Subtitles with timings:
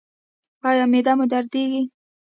[0.69, 1.83] ایا معده مو دردیږي؟